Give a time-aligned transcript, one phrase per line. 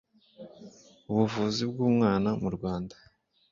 [1.09, 2.95] ubuvuzi bw umwana mu rwanda